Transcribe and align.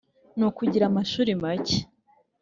Ni 0.37 0.43
ukugira 0.49 0.85
amashuri 0.87 1.31
make 1.41 1.77